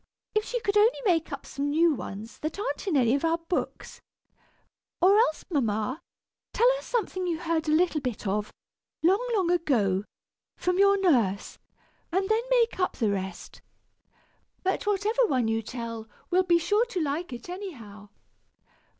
"If 0.33 0.45
she 0.45 0.59
could 0.61 0.77
only 0.77 0.97
make 1.05 1.31
up 1.31 1.45
some 1.45 1.69
new 1.69 1.93
ones 1.93 2.39
that 2.39 2.57
aren't 2.57 2.87
in 2.87 2.97
any 2.97 3.13
of 3.13 3.23
our 3.23 3.37
books! 3.37 4.01
Or 4.99 5.15
else, 5.19 5.45
mamma, 5.51 6.01
tell 6.53 6.67
us 6.79 6.87
something 6.87 7.27
you 7.27 7.37
heard 7.37 7.69
a 7.69 7.71
little 7.71 8.01
bit 8.01 8.25
of, 8.25 8.51
long, 9.03 9.23
long 9.35 9.51
ago, 9.51 10.03
from 10.55 10.79
your 10.79 10.97
nurse, 10.97 11.59
and 12.11 12.27
then 12.29 12.41
make 12.49 12.79
up 12.79 12.97
the 12.97 13.11
rest. 13.11 13.61
But 14.63 14.87
whatever 14.87 15.27
one 15.27 15.47
you 15.47 15.61
tell, 15.61 16.09
we'll 16.31 16.41
be 16.41 16.57
sure 16.57 16.85
to 16.85 16.99
like 16.99 17.31
it 17.31 17.47
anyhow." 17.47 18.09